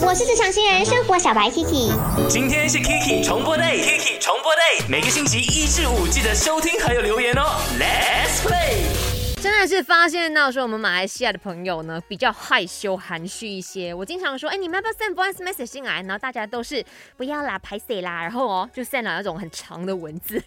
[0.00, 1.92] 我是职场新人生活小白 Kiki。
[2.28, 7.60] 今天是 Kiki 重播 day，Kiki 重播 day，每个星期一至五记得收听还有留言哦。
[7.78, 8.82] Let's play。
[9.40, 13.94] 真的是发现到说我们马来西亚的朋友呢比较害羞含蓄一些。
[13.94, 16.02] 我经常说，哎，你们要不要 send voice message 进来？
[16.02, 16.84] 然后大家都是
[17.16, 20.42] 不要啦，排谁啦，然后哦就 send 了那种很长的文字。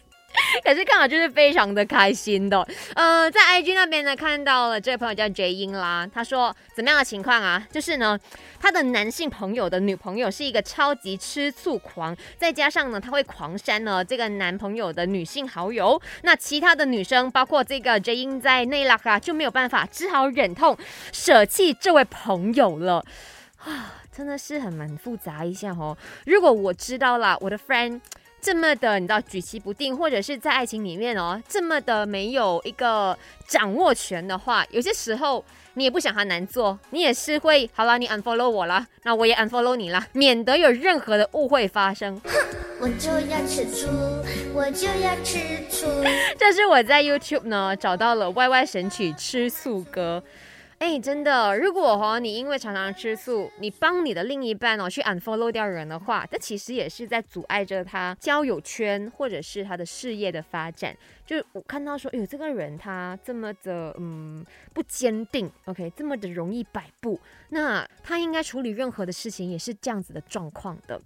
[0.63, 2.65] 可是看好就是非常的开心的，
[2.95, 7.65] 呃，在 IG 那边呢看到了这位朋友叫 J 英啦，他说怎么样的情况啊？
[7.71, 8.17] 就是呢，
[8.59, 20.77] 他的男性朋友的女朋友是一个超级吃醋狂，再加上呢他会狂删了这个男朋友的女性好友，那其他的女生包括这个 J 英在内啦啊就没有办法，只好忍痛
[21.11, 23.03] 舍弃这位朋友了
[23.63, 25.97] 啊， 真的是很蛮复杂一下哦。
[26.25, 28.01] 如果我知道了，我的 friend。
[28.39, 42.21] 这么的，你知道举棋不定，或者是在爱情里面哦，这么的没有一个掌握权的话，有些时候你也不想他难做，你也是会好了，你 unfollow 我了，那我也 unfollow 你了，免得有任何的误会发生。
[42.79, 43.89] 我就要吃醋，
[44.53, 45.39] 我就要吃
[45.69, 45.87] 醋。
[46.37, 50.23] 这是我在 YouTube 呢找到了 YY 神曲吃醋歌。
[50.79, 60.95] 哎，真的，如果哈你因为常常吃醋，你帮你的另一半哦去 unfollow 掉人的话，这其实也是在阻碍着他交友圈或者是他的事业的发展。
[61.25, 71.01] 就我看到说，哎，这个人他这么的嗯不坚定，OK，这么的容易摆布，那他应该处理任何的事情也是这样子的状况的。